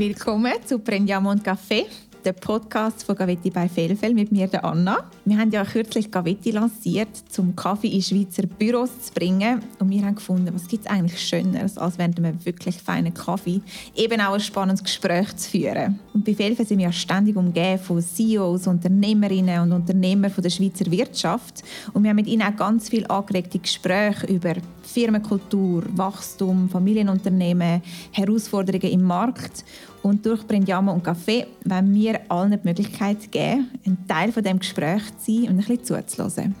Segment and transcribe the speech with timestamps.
[0.00, 1.84] Willkommen zu Prendiamo und Café
[2.24, 5.10] der Podcast von Gavetti bei Felfel mit mir, der Anna.
[5.24, 7.08] Wir haben ja kürzlich Gavetti lanciert,
[7.38, 9.62] um Kaffee in Schweizer Büros zu bringen.
[9.78, 13.60] Und wir haben gefunden, was gibt es eigentlich Schöneres, als während einem wirklich feinen Kaffee
[13.94, 15.98] eben auch ein spannendes Gespräch zu führen.
[16.12, 20.50] Und bei Felfel sind wir ja ständig umgeben von CEOs, Unternehmerinnen und Unternehmern von der
[20.50, 21.62] Schweizer Wirtschaft.
[21.92, 24.54] Und wir haben mit ihnen auch ganz viel angeregte Gespräche über
[24.90, 29.64] Firmenkultur, Wachstum, Familienunternehmen, Herausforderungen im Markt.
[30.02, 34.58] Und durch Prendiamo und Café wollen wir allen die Möglichkeit geben, ein Teil von dem
[34.58, 36.54] Gespräch zu sein und ein bisschen zuzuhören.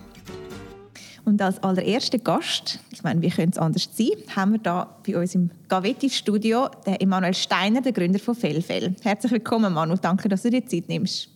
[1.24, 5.18] Und als allererster Gast, ich meine, wie könnte es anders sein, haben wir da bei
[5.18, 8.94] uns im Gavetti-Studio den Emanuel Steiner, der Gründer von Fellfell.
[9.02, 9.96] Herzlich willkommen, Manu.
[10.00, 11.28] Danke, dass du dir Zeit nimmst.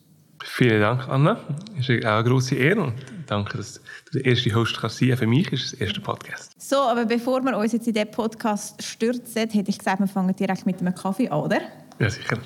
[0.46, 1.38] Vielen Dank, Anna.
[1.78, 2.94] Es ist auch eine grosse Ehre und
[3.26, 3.80] danke, dass
[4.12, 5.16] du der erste Host kannst sein.
[5.16, 6.52] Für mich ist es der erste Podcast.
[6.58, 10.36] So, aber bevor wir uns jetzt in diesen Podcast stürzen, hätte ich gesagt, wir fangen
[10.36, 11.60] direkt mit einem Kaffee an, oder?
[11.98, 12.38] Ja, sicher.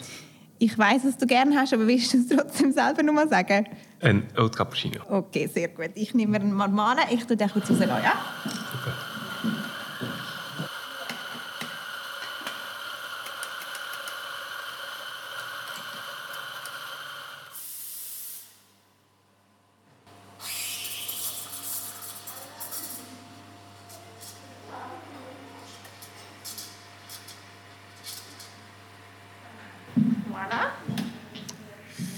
[0.61, 3.67] Ich weiß, was du gerne hast, aber willst du es trotzdem selber noch mal sagen?
[4.01, 5.01] Ein Oat Cappuccino.
[5.09, 5.91] Okay, sehr gut.
[5.95, 7.01] Ich nehme mir einen Marmane.
[7.11, 8.13] Ich tue den kurz rauslassen, ja?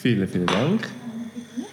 [0.00, 0.88] Vielen, vielen Dank.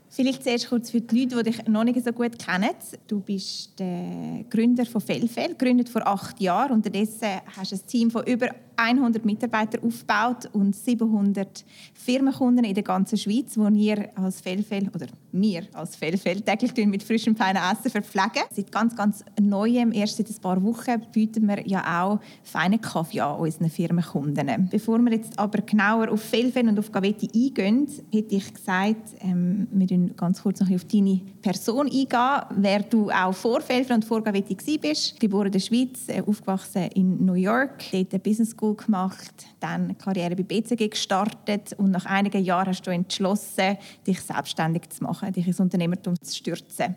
[0.10, 2.72] Vielleicht zuerst kurz für die Leute, die dich noch nicht so gut kennen.
[3.08, 6.74] Du bist der Gründer von Fellfell, gegründet vor acht Jahren.
[6.74, 12.84] Unterdessen hast du ein Team von über 100 Mitarbeiter aufgebaut und 700 Firmenkunden in der
[12.84, 17.92] ganzen Schweiz, wo wir als Fellfell oder wir als Fellfell täglich mit frischem feinen Essen
[17.92, 18.44] verpflegen.
[18.52, 23.22] Seit ganz, ganz neuem, erst seit ein paar Wochen, bieten wir ja auch feinen Kaffee
[23.22, 24.70] an unseren Firmenkunden.
[24.70, 29.68] Bevor wir jetzt aber genauer auf Fellfell und auf Gavetti eingehen, hätte ich gesagt, ähm,
[29.72, 34.06] wir gehen ganz kurz noch auf deine Person eingehen, wer du auch vor Fellfell und
[34.06, 35.20] vor Gavetti bist.
[35.20, 40.36] Geboren in der Schweiz, äh, aufgewachsen in New York, dort Business School gemacht, dann Karriere
[40.36, 45.48] bei BCG gestartet und nach einigen Jahren hast du entschlossen, dich selbstständig zu machen, dich
[45.48, 46.96] ins Unternehmertum zu stürzen.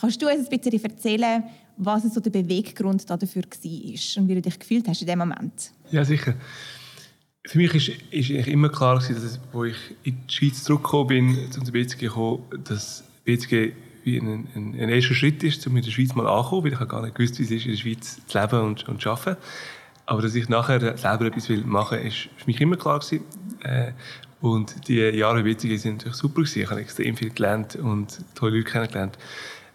[0.00, 1.44] Kannst du uns ein bisschen erzählen,
[1.76, 5.72] was so der Beweggrund dafür war und wie du dich gefühlt hast in dem Moment?
[5.90, 6.34] Ja, sicher.
[7.44, 11.64] Für mich ist, ist immer klar, dass als ich in die Schweiz zurückgekommen bin, zum
[11.64, 13.72] BCG gekommen, dass BCG
[14.04, 16.88] wie ein, ein, ein, erster Schritt ist, um in der Schweiz mal anzukommen, weil ich
[16.88, 19.40] gar nicht gewusst, wie es ist, in der Schweiz zu leben und, und zu arbeiten.
[20.06, 23.24] Aber dass ich nachher selber etwas will machen will, ist für mich immer klar gewesen.
[23.62, 23.92] Äh,
[24.40, 26.62] und die Jahre in Witzige sind natürlich super gewesen.
[26.62, 29.16] Ich habe extrem viel gelernt und tolle Leute kennengelernt.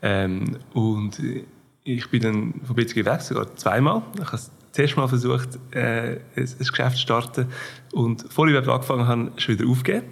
[0.02, 1.20] Ähm, und
[1.84, 4.04] ich bin dann von Witzige weg, sogar zweimal.
[4.16, 7.48] Ich habe das erste Mal versucht, äh, ein, ein Geschäft zu starten
[7.94, 10.08] und bevor ich angefangen habe, schon wieder aufgegeben.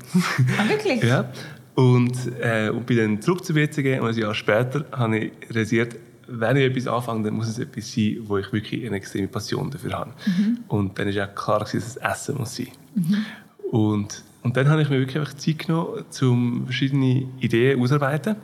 [0.58, 1.04] Ah, wirklich?
[1.10, 1.30] ja.
[1.76, 5.98] Und, äh, und bin dann zurück zu WCG und ein Jahr später habe ich realisiert,
[6.28, 9.72] wenn ich etwas anfange, dann muss es etwas sein, wo ich wirklich eine extreme Passion
[9.72, 10.14] dafür habe.
[10.26, 10.60] Mhm.
[10.68, 12.68] Und dann ist auch klar, dass es Essen muss sein.
[12.96, 13.26] Mhm.
[13.72, 18.36] Und, und dann habe ich mir wirklich einfach Zeit genommen, um verschiedene Ideen auszuarbeiten.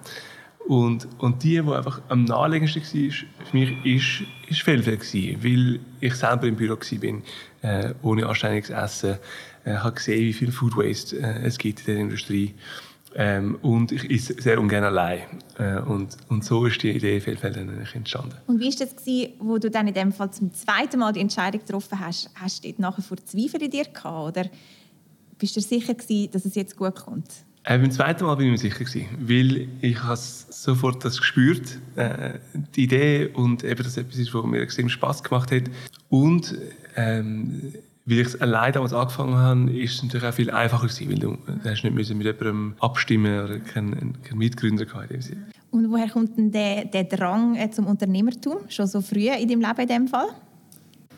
[0.68, 5.80] Und, und die, die einfach am naheliegendsten war, für mich, ist, ist Fehlfeld gewesen, weil
[6.00, 7.22] ich selber im Büro war,
[7.62, 9.18] äh, ohne anständiges Essen,
[9.66, 12.53] äh, habe gesehen, wie viel Food Waste äh, es gibt in der Industrie.
[13.13, 15.22] Ähm, und ich esse sehr ungern allein.
[15.57, 18.35] Äh, und, und so ist die Idee Fehlfeld entstanden.
[18.47, 21.19] Und wie war das, gewesen, wo du dann in dem Fall zum zweiten Mal die
[21.19, 22.29] Entscheidung getroffen hast?
[22.35, 24.38] Hast du dort nachher vor Zweifel in dir gehabt?
[24.38, 24.49] Oder
[25.38, 27.29] bist du sicher gewesen, dass es jetzt gut kommt?
[27.63, 29.99] Äh, beim zweiten Mal bin ich mir sicher gewesen, weil ich
[30.49, 32.39] sofort das gespürt, äh,
[32.75, 35.63] die Idee und eben, dass etwas ist, was mir extrem Spaß gemacht hat.
[36.09, 36.57] Und
[36.95, 37.73] ähm,
[38.06, 41.19] weil ich es allein damals angefangen habe, ist es natürlich auch viel einfacher gewesen, weil
[41.19, 45.12] du, du hast nicht mit jemandem abstimmen oder keinen, keinen Mitgründer gehabt
[45.72, 48.57] Und woher kommt denn der, der Drang äh, zum Unternehmertum?
[48.69, 50.29] Schon so früh in deinem Leben in dem Fall?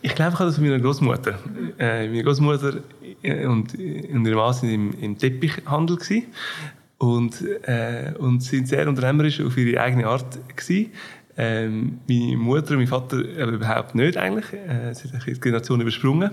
[0.02, 1.40] Ich glaube, ich habe das von meiner Großmutter.
[1.80, 2.82] Äh, meine Großmutter
[3.22, 6.26] äh, und, und ihre Mann waren im, im Teppichhandel gewesen
[6.98, 10.92] und, äh, und sind sehr unternehmerisch auf ihre eigene Art gewesen.
[11.36, 14.54] Ähm, meine Mutter und mein Vater äh, überhaupt nicht eigentlich.
[14.54, 16.32] Äh, sie haben die Generation übersprungen.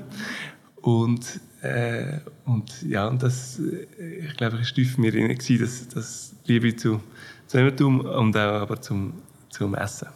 [0.83, 5.37] Und, äh, und ja, und das, äh, ich glaube, es war tief in mir drin,
[5.61, 7.01] dass, dass Liebe zu,
[7.47, 9.15] zu und auch aber zum,
[9.51, 10.09] zum Essen.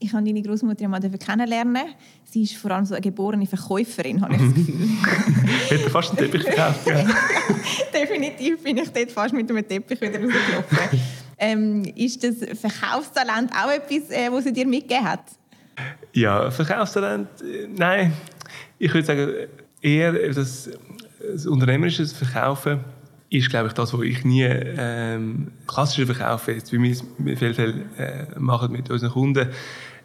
[0.00, 1.82] Ich habe deine Großmutter mal kennenlernen.
[2.24, 4.88] Sie ist vor allem so eine geborene Verkäuferin, habe ich das Gefühl.
[5.68, 6.86] Hätte fast einen Teppich gekauft.
[6.86, 7.04] Ja.
[7.92, 11.00] Definitiv bin ich dort fast mit einem Teppich wieder rausgelaufen.
[11.38, 15.24] Ähm, ist das Verkaufstalent auch etwas, äh, was sie dir mitgegeben hat?
[16.12, 18.12] Ja, Verkaufstalent, äh, nein.
[18.78, 19.30] Ich würde sagen,
[19.80, 20.70] eher, dass
[21.34, 22.80] das unternehmerische Verkaufen
[23.30, 27.04] ist, glaube ich, das, was ich nie ähm, klassische Verkaufen, jetzt wie wir es
[27.38, 29.48] viel, viel äh, machen mit unseren Kunden,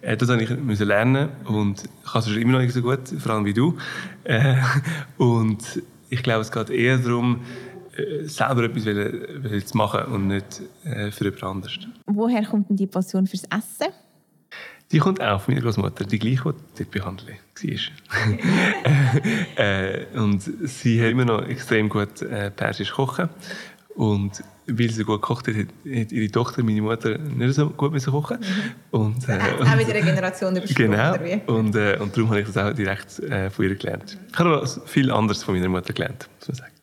[0.02, 3.34] äh, das habe ich müssen lernen und kann es immer noch nicht so gut, vor
[3.34, 3.78] allem wie du.
[4.26, 4.56] Äh,
[5.18, 7.42] und ich glaube, es geht eher darum,
[8.24, 11.80] selber etwas will, will zu machen und nicht äh, für jemand anderes.
[12.06, 13.94] Woher kommt denn die Passion fürs Essen?
[14.92, 17.36] Die kommt auch von meiner Großmutter, die gleiche, die dort behandelt war.
[19.66, 23.30] äh, und sie hat immer noch extrem gut äh, persisch kochen.
[23.96, 28.12] Und weil sie gut gekocht hat, hat ihre Tochter, meine Mutter, nicht so gut müssen
[28.12, 28.40] kochen.
[28.40, 29.00] Mhm.
[29.00, 30.92] Und, äh, auch wieder eine Generation übersprungen.
[30.92, 31.58] Genau.
[31.58, 34.18] Und, äh, und darum habe ich das auch direkt äh, von ihr gelernt.
[34.32, 36.74] Ich habe aber viel anderes von meiner Mutter gelernt, muss man sagen.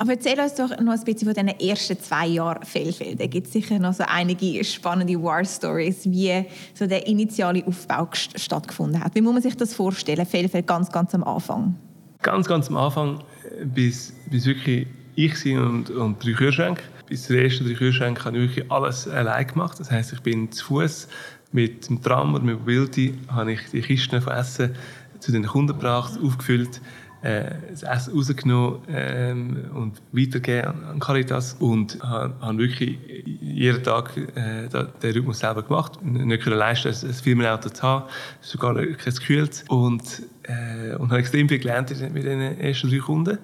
[0.00, 3.20] Aber erzähl uns doch noch ein bisschen von diesen ersten zwei Jahren Fehlfeld.
[3.20, 9.04] Da gibt es sicher noch so einige spannende War-Stories, wie so der initiale Aufbau stattgefunden
[9.04, 9.14] hat.
[9.14, 11.74] Wie muss man sich das vorstellen, Fehlfeld ganz, ganz am Anfang?
[12.22, 14.86] Ganz, ganz am Anfang, äh, bis, bis wirklich
[15.16, 16.82] ich und, und drei Kühlschränke.
[17.06, 19.78] Bis zu den ersten drei Kühlschränken habe ich wirklich alles allein gemacht.
[19.78, 21.08] Das heisst, ich bin zu Fuß
[21.52, 24.74] mit dem Tram oder mit Mobility habe ich die Kisten von Essen
[25.18, 26.80] zu den Kunden gebracht, aufgefüllt
[27.22, 32.98] äh, das Essen rausgenommen ähm, und weitergegeben an Caritas und habe hab wirklich
[33.40, 34.68] jeden Tag äh,
[35.02, 36.02] den Rhythmus selber gemacht.
[36.02, 38.04] Nicht leisten, ein Firmenauto zu haben,
[38.40, 43.38] sogar kein gekühlt und, äh, und habe extrem viel gelernt mit den ersten drei Kunden.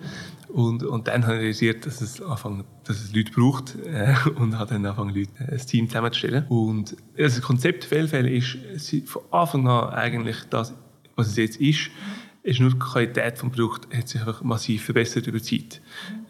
[0.49, 4.59] Und, und dann habe ich realisiert, dass es, anfangen, dass es Leute braucht äh, und
[4.59, 6.47] habe dann angefangen, Leute, äh, ein Team zusammenzustellen.
[6.49, 8.57] Und das Konzept Fehlfälle ist
[9.05, 10.73] von Anfang an eigentlich das,
[11.15, 11.91] was es jetzt ist
[12.47, 15.81] ist nur die Qualität des Produkts hat sich einfach massiv verbessert über die Zeit.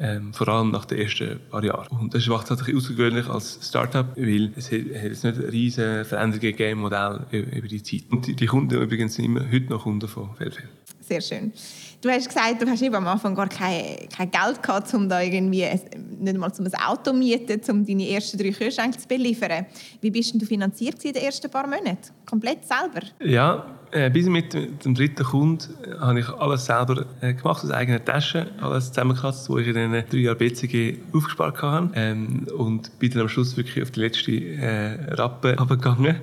[0.00, 1.88] Ähm, vor allem nach den ersten paar Jahren.
[1.88, 6.04] Und das macht es tatsächlich außergewöhnlich als Startup, weil es hat, hat jetzt nicht riesige
[6.06, 8.04] Veränderungen gegeben im Modell über die Zeit.
[8.10, 10.68] Und die, die Kunden übrigens sind immer heute noch Kunden von Fairfair.
[11.08, 11.52] Sehr schön.
[12.00, 15.20] Du hast gesagt, du hast eben am Anfang gar kein, kein Geld gehabt, um da
[15.20, 15.64] irgendwie
[16.18, 19.66] nicht mal zum ein Auto mieten, um deine ersten drei Kühlschränke zu beliefern.
[20.00, 22.10] Wie bist denn du finanziert in den ersten paar Monaten?
[22.28, 23.06] Komplett selber?
[23.20, 28.04] Ja, äh, bis mit dem dritten Kunden habe ich alles selber äh, gemacht, aus eigener
[28.04, 31.90] Tasche, alles zusammengekratzt, was ich in den drei Jahren BCG aufgespart habe.
[31.94, 36.16] Ähm, und bin dann am Schluss wirklich auf die letzte äh, Rappe abgegangen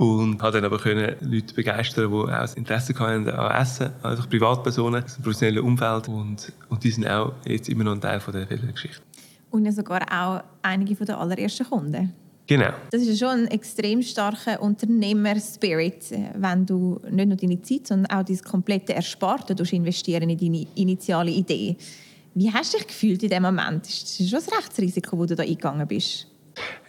[0.00, 5.04] und habe dann aber können Leute begeistern, die auch Interesse hatten an Essen, also Privatpersonen
[5.04, 8.32] aus dem professionellen Umfeld und, und die sind auch jetzt immer noch ein Teil von
[8.32, 9.02] der Geschichte.
[9.50, 12.14] Und ja sogar auch einige von der allerersten Kunden.
[12.46, 12.70] Genau.
[12.90, 18.24] Das ist schon ein extrem starker Unternehmer-Spirit, wenn du nicht nur deine Zeit, sondern auch
[18.24, 21.76] dein komplette Ersparte investieren in deine initiale Idee.
[22.34, 23.84] Wie hast du dich gefühlt in dem Moment?
[23.84, 26.26] Das ist schon ein Rechtsrisiko, wo du da eingegangen bist.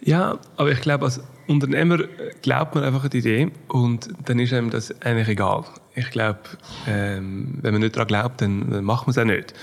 [0.00, 1.98] Ja, aber ich glaube, als Unternehmer
[2.42, 5.64] glaubt man einfach an die Idee und dann ist einem das eigentlich egal.
[5.94, 6.40] Ich glaube,
[6.88, 9.54] ähm, wenn man nicht daran glaubt, dann, dann macht man es auch nicht.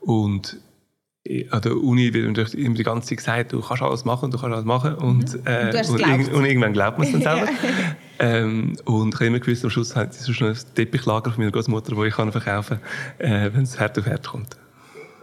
[0.00, 0.58] Und
[1.50, 4.38] an der Uni wird natürlich immer die ganze Zeit gesagt, du kannst alles machen, du
[4.38, 4.94] kannst alles machen.
[4.94, 5.46] Und, mhm.
[5.46, 7.48] äh, und, und, irg und, irgendwann glaubt man es dann selber.
[8.18, 11.52] ähm, und ich habe immer gewusst, am Schluss hat es schon ein Teppichlager von meiner
[11.52, 12.78] Großmutter, das ich kann verkaufen
[13.18, 14.56] kann, äh, wenn es hart auf hart kommt.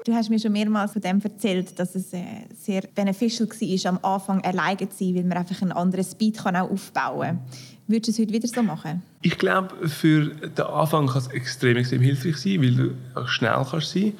[0.07, 2.23] Du hast mir schon mehrmals von dem erzählt, dass es äh,
[2.57, 6.55] sehr beneficial war, am Anfang alleine zu sein, weil man einfach einen anderen Speed kann
[6.55, 7.39] auch aufbauen kann.
[7.87, 9.01] Würdest du es heute wieder so machen?
[9.21, 13.51] Ich glaube, für den Anfang kann es extrem, extrem hilfreich sein, weil du auch schnell
[13.69, 14.13] kannst sein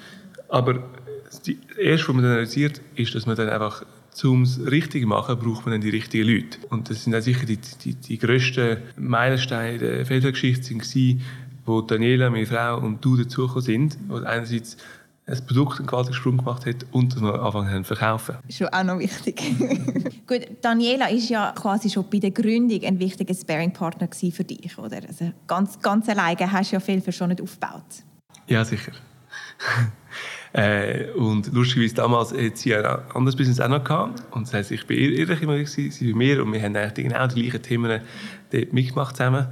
[0.50, 0.84] Aber
[1.24, 3.86] das Erste, was man dann realisiert, ist, dass man dann einfach
[4.26, 6.58] um es richtig zu machen, braucht man dann die richtigen Leute.
[6.70, 10.76] Und das sind dann sicher die, die, die grössten Meilensteine der Feldgeschichte,
[11.66, 13.98] wo Daniela, meine Frau und du dazugekommen sind.
[14.10, 14.76] Und einerseits
[15.28, 18.38] ein Produkt einen gewaltigen Sprung gemacht hat und dass wir anfangen zu verkaufen.
[18.48, 19.42] Ist schon auch noch wichtig.
[20.28, 25.02] Gut, Daniela ist ja quasi schon bei der Gründung ein wichtiger Sparing-Partner für dich, oder?
[25.06, 27.84] Also ganz, ganz alleine hast du ja viel für schon nicht aufgebaut.
[28.48, 28.94] Ja, sicher.
[30.54, 34.24] äh, und lustigerweise damals hat sie ein anderes Business auch noch gehabt.
[34.32, 37.28] Und das heisst, ich war ehrlich immer, sie bei mir und wir haben eigentlich genau
[37.28, 38.02] die gleichen Themen
[38.52, 39.48] dort mitgemacht zusammen.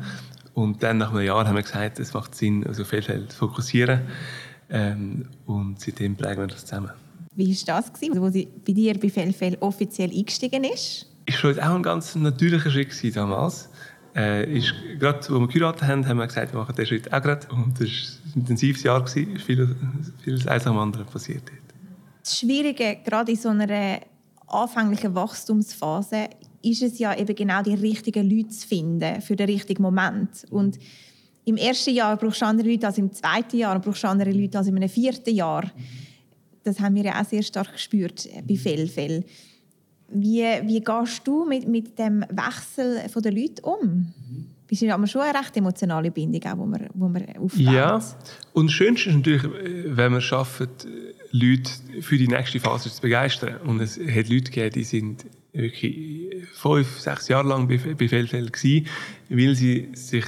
[0.54, 4.04] Und dann nach einem Jahr haben wir gesagt, es macht Sinn, also viel zu fokussieren.
[4.70, 6.92] Ähm, und seitdem prägen wir das zusammen.
[7.36, 11.08] Wie war das, gewesen, wo sie bei dir bei Fellfell offiziell eingestiegen ist?
[11.26, 13.70] Ist schon auch ein ganz natürlicher Schritt damals.
[14.16, 17.22] Äh, ist, gerade als wir geheiratet haben, haben wir gesagt, wir machen diesen Schritt auch
[17.22, 17.48] gerade.
[17.52, 19.76] Und das war ein intensives Jahr, gewesen, viel,
[20.24, 21.44] vieles eins am anderen passiert
[22.24, 24.00] Das Schwierige, gerade in so einer
[24.48, 26.30] anfänglichen Wachstumsphase,
[26.62, 30.46] ist es ja eben genau die richtigen Leute zu finden für den richtigen Moment.
[30.50, 30.80] Und
[31.46, 34.32] im ersten Jahr brauchst du andere Leute als im zweiten Jahr und brauchst du andere
[34.32, 35.72] Leute als in einem vierten Jahr.
[36.64, 39.24] Das haben wir ja auch sehr stark gespürt bei Fellfell.
[40.10, 44.14] Wie, wie gehst du mit, mit dem Wechsel der Leute um?
[44.82, 47.60] ist aber schon eine recht emotionale Bindung, auch, wo man, wo man aufbaut.
[47.60, 48.02] Ja,
[48.54, 50.88] und das Schönste ist natürlich, wenn man es schafft,
[51.32, 51.72] Leute
[52.02, 53.58] für die nächste Phase zu begeistern.
[53.66, 58.54] Und es hat Leute gegeben, die sind wirklich fünf, sechs Jahre lang bei, bei Feldfeld
[58.54, 58.88] gewesen,
[59.30, 60.26] weil sie sich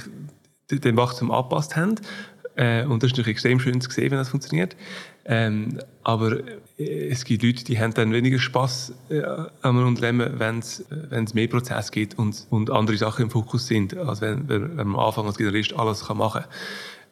[0.70, 1.96] dem Wachstum angepasst haben.
[2.56, 4.76] Äh, und das ist natürlich extrem schön zu sehen, wenn das funktioniert.
[5.24, 6.38] Ähm, aber
[6.78, 9.22] äh, es gibt Leute, die haben dann weniger Spaß äh,
[9.62, 14.20] am Unternehmen, wenn es mehr Prozess gibt und, und andere Sachen im Fokus sind, als
[14.20, 16.50] wenn, wenn, wenn man am Anfang als Generalist alles kann machen kann.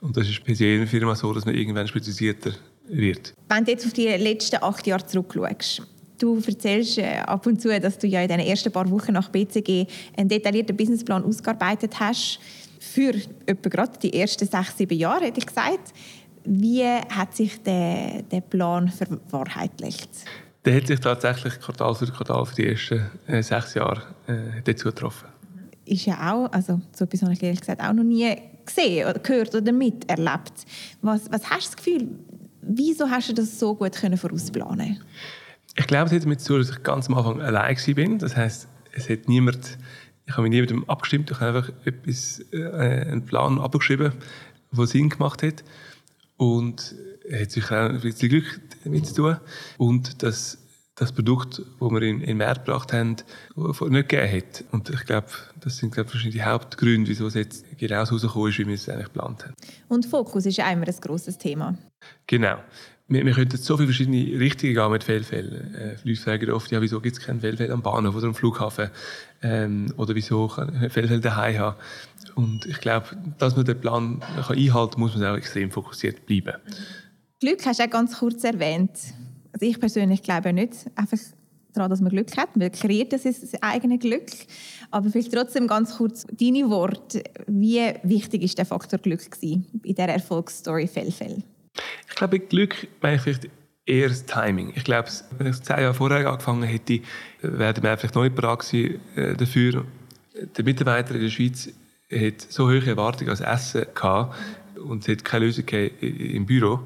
[0.01, 2.53] Und das ist bei jeder Firma so, dass man irgendwann spezialisierter
[2.89, 3.35] wird.
[3.49, 5.83] Wenn du jetzt auf die letzten acht Jahre zurückschaust,
[6.19, 9.29] Du erzählst äh, ab und zu, dass du ja in den ersten paar Wochen nach
[9.29, 9.87] BCG
[10.17, 12.41] einen detaillierten Businessplan ausgearbeitet hast.
[12.81, 13.15] Für
[13.47, 15.93] etwa gerade die ersten sechs, sieben Jahre, hätte ich gesagt.
[16.45, 20.11] Wie hat sich der, der Plan verwahrheitlicht?
[20.65, 24.89] Der hat sich tatsächlich Quartal für Quartal für die ersten äh, sechs Jahre äh, dazu
[24.89, 25.29] getroffen.
[25.85, 29.19] Ist ja auch, also so etwas habe ich ehrlich gesagt auch noch nie gesehen oder
[29.21, 30.67] gehört oder miterlebt.
[31.03, 32.09] Was, was hast du das Gefühl,
[32.63, 35.01] wieso hast du das so gut können vorausplanen
[35.77, 38.19] Ich glaube, es hat damit zu tun, dass ich ganz am Anfang allein war.
[38.19, 39.79] Das heißt, es hat niemand,
[40.27, 42.65] ich habe mit niemandem abgestimmt, ich habe einfach etwas, äh,
[43.09, 44.13] einen Plan abgeschrieben,
[44.73, 45.63] der Sinn gemacht hat.
[46.37, 46.95] Und
[47.29, 49.37] es hat sicher auch ein bisschen Glück damit zu tun.
[49.79, 50.59] Und das,
[50.97, 53.17] das Produkt, das wir in, in den Markt gebracht haben,
[53.57, 54.65] nicht gegeben hat.
[54.73, 55.29] Und ich glaube,
[55.61, 58.75] das sind glaube ich, die Hauptgründe, wieso es jetzt genau so rausgekommen ist, wie wir
[58.75, 59.55] es eigentlich geplant haben.
[59.89, 61.79] Und Fokus ist ja immer ein grosses Thema.
[62.27, 62.59] Genau.
[63.09, 65.75] Wir, wir könnten so viele verschiedene Richtungen gehen mit Fehlfällen.
[65.75, 68.91] Äh, Leute fragen oft, ja, wieso gibt es keinen Fehlfall am Bahnhof oder am Flughafen?
[69.43, 71.77] Ähm, oder wieso kann ich Fehlfälle daheim haben?
[72.35, 73.07] Und ich glaube,
[73.39, 76.55] dass man den Plan kann einhalten kann, muss man auch extrem fokussiert bleiben.
[77.41, 78.91] Glück hast du auch ganz kurz erwähnt.
[79.53, 81.19] Also ich persönlich glaube nicht einfach
[81.73, 82.57] daran, dass man Glück hat.
[82.57, 83.25] Man kreiert das,
[83.61, 84.31] eigene Glück.
[84.91, 87.23] Aber vielleicht trotzdem ganz kurz deine Worte.
[87.47, 91.43] Wie wichtig ist der Faktor Glück in dieser Erfolgsstory Fellfell?
[92.17, 93.51] Ich glaube, Glück meine ich vielleicht
[93.85, 94.73] eher das Timing.
[94.75, 97.01] Ich glaube, wenn ich zehn Jahre vorher angefangen hätte,
[97.43, 99.85] wäre wir vielleicht noch nicht bereit äh, dafür.
[100.57, 101.69] Der Mitarbeiter in der Schweiz
[102.11, 104.35] hat so hohe Erwartungen als Essen gehabt
[104.83, 106.81] und es hat keine Lösung im Büro,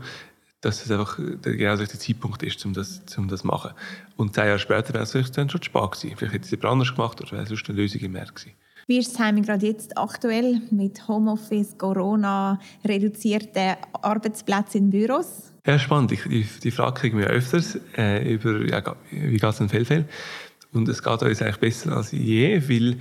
[0.63, 3.71] dass es einfach der genau der Zeitpunkt ist, um das, um das zu machen.
[4.17, 6.17] Und zehn Jahre später wäre es vielleicht dann schon spät gewesen.
[6.17, 8.57] Vielleicht hätte es anders gemacht oder wäre sonst eine Lösung im März gewesen.
[8.99, 15.53] Ist das Timing gerade jetzt aktuell mit Homeoffice, Corona, reduzierten Arbeitsplätzen in Büros?
[15.65, 16.11] Ja, spannend.
[16.11, 18.83] Die, die Frage kriegen wir öfters äh, über, ja,
[19.13, 20.07] wie geht es in Fellfell?
[20.73, 22.97] Und es geht uns eigentlich besser als je, weil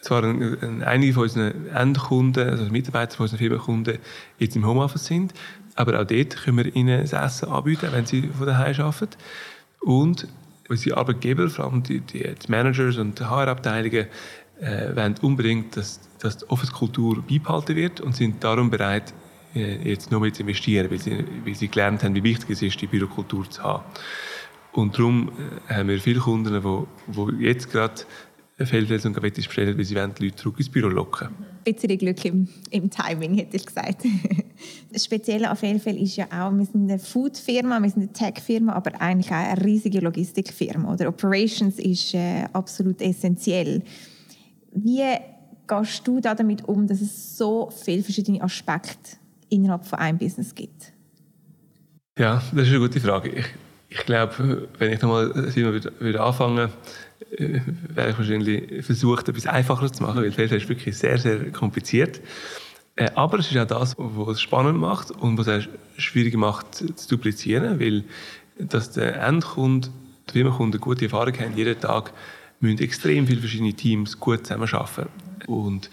[0.00, 3.98] zwar ein, ein, einige von unseren Endkunden, also Mitarbeiter von unseren Firmenkunden
[4.38, 5.34] jetzt im Homeoffice sind,
[5.74, 9.16] aber auch dort können wir ihnen das Essen anbieten, wenn sie von daheim arbeiten.
[9.80, 10.28] Und
[10.68, 14.06] unsere Arbeitgeber, vor allem die, die, Managers und HR-Abteilungen,
[14.62, 19.12] äh, wollen unbedingt, dass, dass die Office-Kultur beibehalten wird und sind darum bereit,
[19.54, 22.62] äh, jetzt nur mit zu investieren, weil sie, weil sie gelernt haben, wie wichtig es
[22.62, 23.84] ist, die Bürokultur zu haben.
[24.72, 25.30] Und darum
[25.68, 28.02] äh, haben wir viele Kunden, die, die jetzt gerade
[28.58, 31.28] und Gavettis bestellen, weil sie wollen die Leute zurück ins Büro locken.
[31.64, 34.04] Ein bisschen Glück im, im Timing, hätte ich gesagt.
[34.92, 38.72] das Spezielle an Feldfeld ist ja auch, wir sind eine Food-Firma, wir sind eine Tech-Firma,
[38.74, 40.92] aber eigentlich auch eine riesige Logistik-Firma.
[40.92, 43.82] Oder Operations ist äh, absolut essentiell.
[44.72, 45.16] Wie
[45.66, 49.16] gehst du da damit um, dass es so viele verschiedene Aspekte
[49.48, 50.92] innerhalb von einem Business gibt?
[52.18, 53.30] Ja, das ist eine gute Frage.
[53.30, 53.46] Ich,
[53.88, 56.70] ich glaube, wenn ich nochmal würde, würde anfangen
[57.38, 57.60] äh,
[57.94, 62.20] wäre ich wahrscheinlich versucht, etwas einfacher zu machen, weil Feld ist wirklich sehr, sehr kompliziert.
[62.96, 66.74] Äh, aber es ist auch das, was es spannend macht und was es schwierig macht
[66.74, 68.04] zu duplizieren, weil
[68.58, 69.88] dass der Endkunde,
[70.28, 72.12] die Firmenkunden gute Erfahrung haben, jeden Tag
[72.62, 75.08] müssen extrem viele verschiedene Teams gut zusammenarbeiten.
[75.46, 75.90] Und,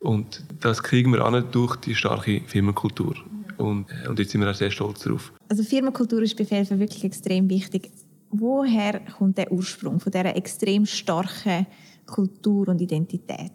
[0.00, 3.16] und das kriegen wir an durch die starke Firmenkultur.
[3.56, 5.32] Und, und jetzt sind wir auch sehr stolz darauf.
[5.48, 7.90] Also Firmenkultur ist bei Felfer wirklich extrem wichtig.
[8.30, 11.66] Woher kommt der Ursprung von dieser extrem starken
[12.06, 13.52] Kultur und Identität?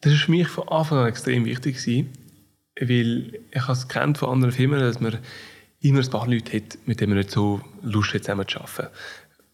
[0.00, 1.78] Das war für mich von Anfang an extrem wichtig,
[2.78, 5.18] weil ich habe es kennt von anderen Firmen, dass man
[5.80, 8.88] immer ein paar Leute hat, mit denen man nicht so Lust hat, zusammen zu arbeiten.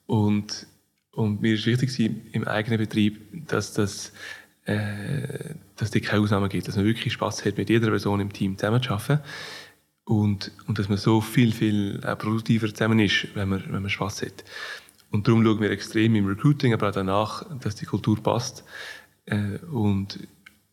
[0.07, 0.67] Und
[1.13, 1.99] und mir ist wichtig
[2.33, 4.13] im eigenen Betrieb, dass das
[4.67, 8.33] äh, dass es keine Ausnahmen gibt, dass man wirklich Spaß hat, mit jeder Person im
[8.33, 9.25] Team zusammenzuarbeiten
[10.05, 14.23] und, und dass man so viel, viel produktiver zusammen ist, wenn man, wenn man Spaß
[14.23, 14.45] hat.
[15.11, 18.65] Und darum schauen wir extrem im Recruiting, aber auch danach, dass die Kultur passt.
[19.27, 20.21] Äh, und,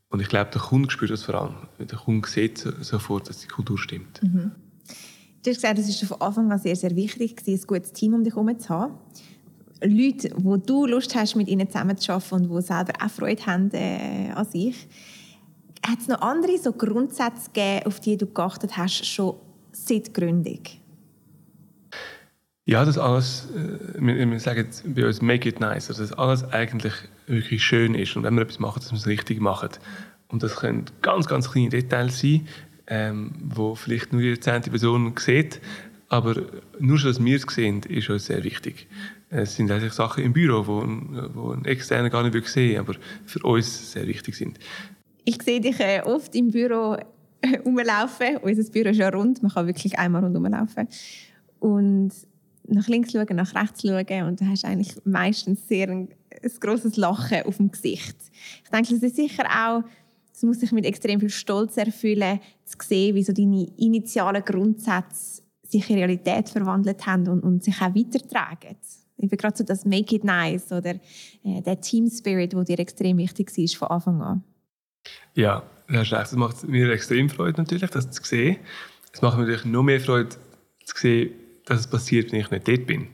[0.10, 1.56] und ich glaube, der Kunde spürt das vor allem.
[1.80, 4.22] Der Kunde sieht sofort, dass die Kultur stimmt.
[4.22, 4.52] Mhm.
[5.44, 8.24] Du hast gesagt, es war von Anfang an sehr, sehr wichtig, ein gutes Team um
[8.24, 8.96] dich herum zu haben.
[9.84, 14.32] Leute, wo du Lust hast, mit ihnen zusammenzuarbeiten und die selber auch Freude haben äh,
[14.34, 14.88] an sich.
[15.86, 19.36] Hat es noch andere so Grundsätze gegeben, auf die du geachtet hast, schon
[19.72, 20.62] seit Gründung?
[22.66, 26.94] Ja, das alles, äh, wir, sagen bei uns «make it nice», also dass alles eigentlich
[27.28, 29.70] wirklich schön ist und wenn wir etwas machen, dass wir es richtig machen.
[30.28, 32.46] Und das können ganz, ganz kleine Details sein,
[32.88, 35.62] ähm, wo vielleicht nur die zehnte Person sieht,
[36.10, 36.36] aber
[36.80, 38.88] nur schon, dass wir es sehen, ist uns sehr wichtig.
[39.30, 40.84] Es sind eigentlich Sachen im Büro, wo,
[41.34, 44.58] wo ein Externer gar nicht sehen aber für uns sehr wichtig sind.
[45.26, 46.96] Ich sehe dich äh, oft im Büro
[47.42, 48.38] äh, rumlaufen.
[48.42, 50.88] Unser Büro ist ja rund, man kann wirklich einmal rundherum laufen.
[51.60, 52.14] Und
[52.68, 56.10] nach links schauen, nach rechts schauen und du hast eigentlich meistens sehr ein,
[56.44, 58.16] ein grosses Lachen auf dem Gesicht.
[58.64, 59.84] Ich denke, das ist sicher auch,
[60.34, 65.42] es muss sich mit extrem viel Stolz erfüllen, zu sehen, wie so deine initialen Grundsätze
[65.64, 68.78] sich in Realität verwandelt haben und, und sich auch weitertragen.
[69.18, 70.96] Ich bin gerade so das Make it nice oder
[71.44, 74.44] äh, der Team Spirit, der dir extrem wichtig war von Anfang an.
[75.34, 76.26] Ja, das recht.
[76.26, 78.58] Es macht mir extrem Freude natürlich, das zu sehen.
[79.14, 80.30] Es macht mir natürlich noch mehr Freude
[80.86, 81.32] zu sehen,
[81.66, 83.08] dass es passiert, wenn ich nicht dort bin.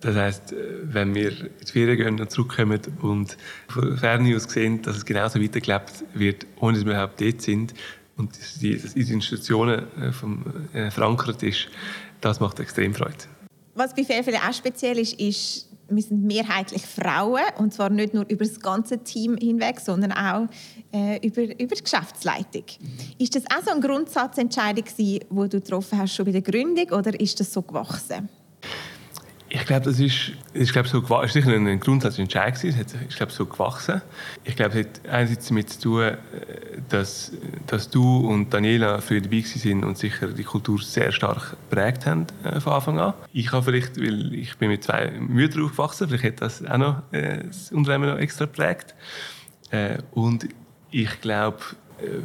[0.00, 3.36] Das heisst, äh, wenn wir in die Ferien gehen und zurückkommen und
[3.68, 7.74] von Ferne aus sehen, dass es genauso weitergelebt wird, ohne dass wir überhaupt dort sind
[8.16, 11.68] und die, dass unsere Institutionen äh, vom, äh, verankert ist,
[12.20, 13.14] das macht extrem Freude.
[13.76, 18.24] Was bei Fairfälle auch speziell ist, ist, wir sind mehrheitlich Frauen und zwar nicht nur
[18.28, 20.48] über das ganze Team hinweg, sondern auch
[20.92, 22.64] äh, über, über die Geschäftsleitung.
[22.80, 22.98] Mhm.
[23.18, 27.20] Ist das auch so eine Grundsatzentscheidung, die du getroffen hast schon bei der Gründung oder
[27.20, 28.30] ist das so gewachsen?
[29.48, 32.80] Ich glaube, das ist, ist, glaube, so, ist sicher ein grundsätzlicher Entscheid gewesen.
[32.84, 34.02] Es ist, glaube, so gewachsen.
[34.42, 36.16] Ich glaube, es hat einerseits damit zu tun, äh,
[36.88, 37.32] dass,
[37.66, 42.26] dass du und Daniela früher dabei sind und sicher die Kultur sehr stark geprägt haben
[42.42, 43.14] äh, von Anfang an.
[43.32, 47.02] Ich habe vielleicht, weil ich bin mit zwei Müttern aufgewachsen, vielleicht hat das auch noch
[47.12, 48.96] äh, das Unternehmen noch extra geprägt.
[49.70, 50.48] Äh, und
[50.90, 51.58] ich glaube,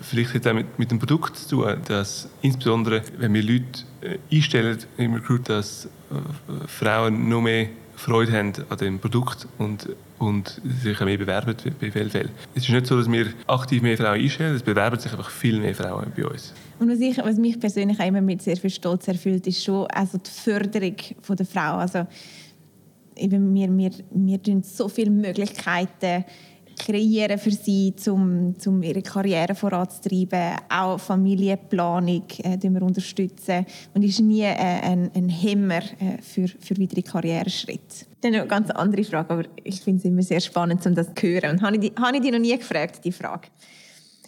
[0.02, 3.84] vielleicht hat es auch mit, mit dem Produkt zu tun, dass insbesondere, wenn wir Leute
[4.02, 9.90] äh, einstellen im Recruit, dass äh, Frauen noch mehr Freude haben an dem Produkt und,
[10.18, 12.30] und sich mehr bewerben bei VLFL.
[12.56, 15.60] Es ist nicht so, dass wir aktiv mehr Frauen einstellen, es bewerben sich einfach viel
[15.60, 16.54] mehr Frauen bei uns.
[16.80, 19.86] Und was, ich, was mich persönlich auch immer mit sehr viel Stolz erfüllt, ist schon
[19.88, 20.96] also die Förderung
[21.30, 21.78] der Frau.
[21.78, 22.08] Also,
[23.16, 26.26] eben wir, wir, wir so viele Möglichkeiten
[26.78, 30.56] kreieren für sie, um, um ihre Karriere voranzutreiben.
[30.70, 33.66] Auch Familienplanung äh, wir unterstützen.
[33.94, 38.06] Und ist nie äh, ein, ein Hemmer äh, für, für weitere Karriereschritte.
[38.22, 41.28] Dann eine ganz andere Frage, aber ich finde es immer sehr spannend, um das zu
[41.28, 41.52] hören.
[41.52, 43.48] Und habe ich, habe ich dich noch nie gefragt, die Frage?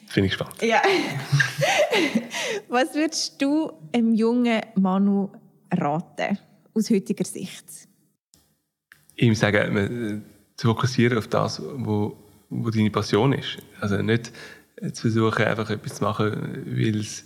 [0.08, 0.62] Finde ich spannend.
[0.62, 0.82] Ja.
[2.70, 5.30] Was würdest du einem jungen Manu
[5.72, 6.38] raten,
[6.74, 7.66] aus heutiger Sicht?
[9.16, 10.22] Ihm sagen, äh,
[10.56, 12.12] zu fokussieren auf das, was
[12.62, 13.58] wo deine Passion ist.
[13.80, 14.32] Also nicht
[14.94, 17.26] zu versuchen, einfach etwas zu machen, weil es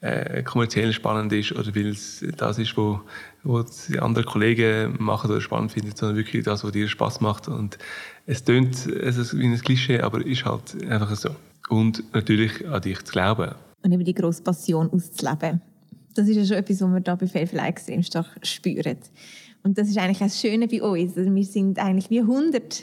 [0.00, 3.00] äh, kommerziell spannend ist oder weil es das ist, wo,
[3.42, 7.48] wo die anderen Kollegen machen oder spannend finden, sondern wirklich das, was dir Spaß macht.
[7.48, 7.78] Und
[8.26, 11.30] es tönt also wie ein Klischee, aber ist halt einfach so.
[11.68, 13.54] Und natürlich an dich zu glauben.
[13.82, 15.60] Und eben die grosse Passion auszuleben.
[16.14, 18.98] Das ist ja schon etwas, was wir da bei Fairfly extrem stark spüren.
[19.62, 21.16] Und das ist eigentlich das Schöne bei uns.
[21.16, 22.82] Also wir sind eigentlich wie 100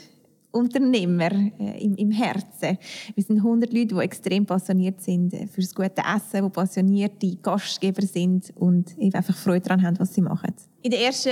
[0.56, 2.78] Unternehmer äh, im, im, Herzen.
[3.14, 7.36] Wir sind 100 Leute, die extrem passioniert sind äh, für das gute Essen, die passionierte
[7.36, 10.54] Gastgeber sind und eben einfach Freude daran haben, was sie machen.
[10.82, 11.30] In den ersten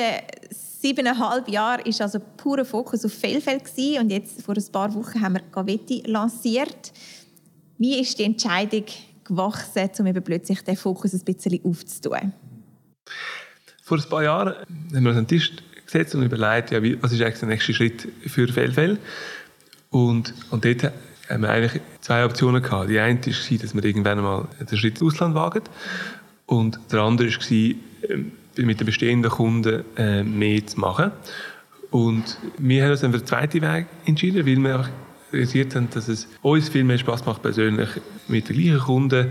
[0.50, 3.62] siebeneinhalb Jahren war also purer Fokus auf Fellfeld
[4.00, 6.92] und jetzt vor ein paar Wochen haben wir Gavetti lanciert.
[7.78, 8.84] Wie ist die Entscheidung
[9.24, 12.32] gewachsen, um eben plötzlich den Fokus ein bisschen aufzutun?
[13.82, 14.54] Vor ein paar Jahren
[14.94, 15.26] haben wir uns an
[15.94, 18.98] gesetzt und überlegt, ja, was ist eigentlich der nächste Schritt für Fellfell.
[19.90, 20.92] Und, und dort
[21.28, 22.90] haben wir eigentlich zwei Optionen gehabt.
[22.90, 25.62] Die eine war, dass wir irgendwann mal den Schritt ins Ausland wagen.
[26.46, 31.12] Und der andere war, ähm, mit den bestehenden Kunden äh, mehr zu machen.
[31.90, 34.88] Und wir haben uns dann für den zweiten Weg entschieden, weil wir
[35.32, 37.88] realisiert haben, dass es uns viel mehr Spaß macht, persönlich
[38.28, 39.28] mit den gleichen Kunden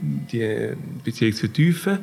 [0.00, 0.72] die
[1.04, 1.98] Beziehung zu vertiefen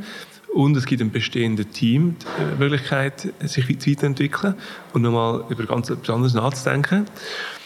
[0.54, 4.56] und es gibt einem bestehenden Team die Möglichkeit, sich weiterzuentwickeln
[4.94, 7.06] und nochmal über ganz etwas anderes nachzudenken.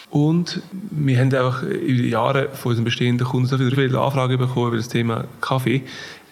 [0.10, 4.70] Und wir haben auch über die Jahre von unseren bestehenden Kunden so viele Anfragen bekommen
[4.70, 5.84] über das Thema Kaffee.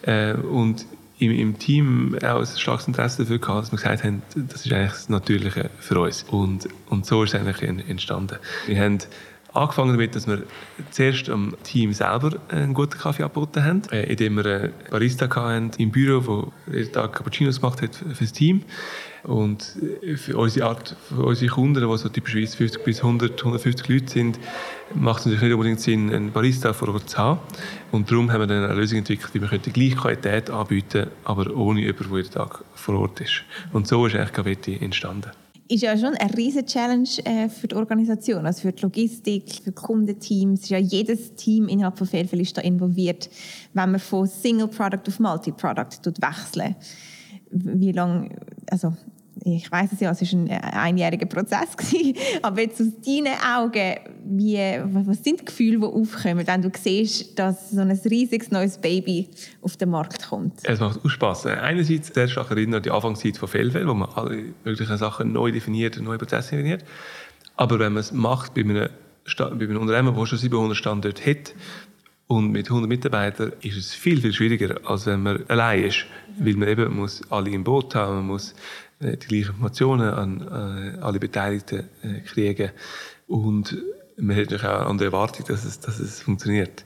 [0.02, 0.86] Äh, und
[1.18, 4.72] im, im, Team auch ein starkes Interesse dafür gehabt, dass wir gesagt haben, das ist
[4.72, 6.24] eigentlich das Natürliche für uns.
[6.24, 8.38] Und, und so ist es eigentlich entstanden.
[8.66, 8.98] Wir haben
[9.56, 10.42] angefangen damit, dass wir
[10.90, 15.70] zuerst am Team selber einen guten Kaffee angeboten haben, äh, indem wir einen Barista hatten
[15.78, 18.62] im Büro, der jeden Tag Cappuccinos gemacht hat für das Team.
[19.22, 19.76] Und
[20.16, 24.38] für unsere Art, für unsere Kunden, die so typischerweise 50 bis 100, 150 Leute sind,
[24.94, 27.40] macht es natürlich nicht unbedingt Sinn, einen Barista vor Ort zu haben.
[27.90, 31.52] Und darum haben wir dann eine Lösung entwickelt, wie wir die gleiche Qualität anbieten aber
[31.56, 33.42] ohne jemanden, der jeden Tag vor Ort ist.
[33.72, 35.32] Und so ist eigentlich Gavetti entstanden
[35.68, 39.70] ist ja schon eine riesige Challenge äh, für die Organisation, also für die Logistik, für
[39.70, 40.62] die Kundenteams.
[40.62, 43.28] Ist ja jedes Team innerhalb von Fairfield ist da involviert,
[43.74, 46.76] wenn man von Single Product auf Multi Product wechseln.
[47.50, 48.30] Wie lange,
[48.70, 48.94] also
[49.44, 53.34] ich weiß es ja, es war ein äh, einjähriger Prozess, gewesen, aber jetzt aus deinen
[53.40, 53.94] Augen,
[54.28, 58.78] wie, was sind die Gefühle, die aufkommen, wenn du siehst, dass so ein riesiges neues
[58.78, 59.28] Baby
[59.62, 60.60] auf den Markt kommt?
[60.62, 61.46] Es macht auch Spass.
[61.46, 65.52] Einerseits sehr stark erinnert an die Anfangszeit von Fellfell, wo man alle möglichen Sachen neu
[65.52, 66.84] definiert, neue Prozesse definiert.
[67.56, 68.88] Aber wenn man es macht bei einem,
[69.36, 71.54] bei einem Unternehmen, das schon 700 Standorte hat,
[72.28, 76.06] und mit 100 Mitarbeitern ist es viel, viel schwieriger, als wenn man allein ist.
[76.38, 78.54] Weil man eben muss alle im Boot haben, man muss
[78.98, 82.70] äh, die gleichen Informationen an äh, alle Beteiligten äh, kriegen.
[83.28, 83.76] Und
[84.16, 86.84] man hat natürlich auch an der Erwartung, dass es, dass es funktioniert.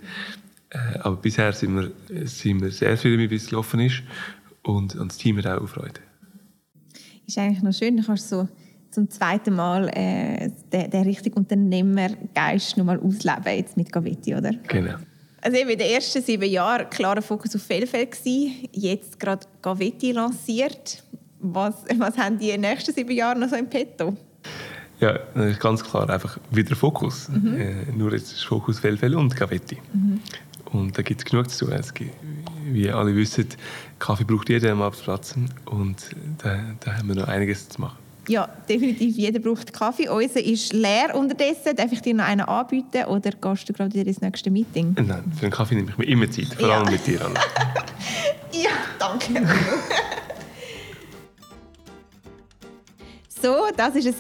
[1.00, 4.02] aber bisher sind wir, sind wir sehr viel, wie es gelaufen ist.
[4.62, 6.00] Und, und das Team hat auch Freude.
[7.26, 8.48] Ist eigentlich noch schön, du kannst so
[8.90, 14.52] zum zweiten Mal äh, den, den richtigen Unternehmergeist noch mal ausleben jetzt mit Gavetti, oder?
[14.68, 14.96] Genau.
[15.40, 20.12] Also eben in den ersten sieben Jahren klarer Fokus auf Fellfeld gewesen, jetzt gerade Gavetti
[20.12, 21.02] lanciert.
[21.38, 24.14] Was, was haben die in den nächsten sieben Jahren noch so im Petto?
[25.00, 25.18] Ja,
[25.58, 27.28] ganz klar einfach wieder Fokus.
[27.28, 27.58] Mhm.
[27.58, 29.78] Äh, nur jetzt ist Fokus Fellfell und Gavetti.
[29.92, 30.20] Mhm.
[30.72, 31.80] Und da gibt es genug zu tun.
[31.94, 32.14] Gibt,
[32.72, 33.46] wie alle wissen,
[33.98, 35.34] Kaffee braucht jeder am Arbeitsplatz
[35.66, 37.96] und da, da haben wir noch einiges zu machen.
[38.28, 39.16] Ja, definitiv.
[39.16, 40.08] Jeder braucht Kaffee.
[40.08, 41.74] Unser ist leer unterdessen.
[41.74, 44.94] Darf ich dir noch einen anbieten oder gehst du gerade wieder ins nächste Meeting?
[44.94, 46.90] Nein, für einen Kaffee nehme ich mir immer Zeit, vor allem ja.
[46.92, 47.40] mit dir, Anna.
[48.52, 49.48] ja, danke.
[53.42, 54.16] So, das war es,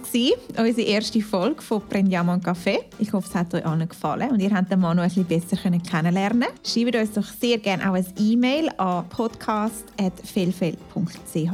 [0.58, 2.78] unsere erste Folge von Prendiamo Café.
[2.98, 5.58] Ich hoffe, es hat euch allen gefallen und ihr habt den noch ein bisschen besser
[5.58, 11.52] kennenlernen Schreibt uns doch sehr gerne auch ein E-Mail an podcast.felfel.ch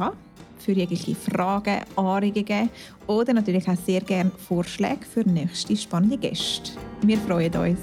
[0.59, 2.69] für jegliche Fragen, Anregungen
[3.05, 6.71] oder natürlich auch sehr gerne Vorschläge für nächste spannende Gäste.
[7.01, 7.79] Wir freuen uns.